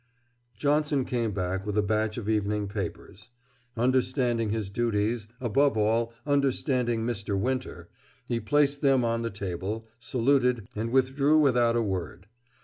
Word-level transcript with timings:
Johnson 0.57 1.05
came 1.05 1.31
back 1.31 1.63
with 1.63 1.77
a 1.77 1.83
batch 1.83 2.17
of 2.17 2.27
evening 2.27 2.67
papers. 2.67 3.29
Understanding 3.77 4.49
his 4.49 4.67
duties 4.67 5.27
above 5.39 5.77
all, 5.77 6.11
understanding 6.25 7.05
Mr. 7.05 7.37
Winter 7.39 7.87
he 8.25 8.39
placed 8.39 8.81
them 8.81 9.05
on 9.05 9.21
the 9.21 9.29
table, 9.29 9.87
saluted, 9.99 10.67
and 10.75 10.89
withdrew 10.91 11.37
without 11.37 11.75
a 11.75 11.83
word. 11.83 12.25